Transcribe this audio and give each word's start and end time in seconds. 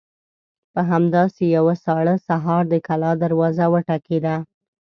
په 0.73 0.81
همداسې 0.91 1.43
يوه 1.57 1.75
ساړه 1.83 2.15
سهار 2.27 2.63
د 2.71 2.75
کلا 2.87 3.11
دروازه 3.23 3.65
وټکېده. 3.73 4.35